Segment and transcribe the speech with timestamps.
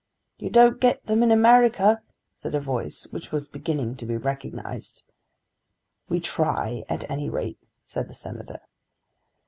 [0.39, 2.01] "You don't get them in America,"
[2.33, 5.03] said a voice which was beginning to be recognised.
[6.09, 8.61] "We try at any rate," said the Senator.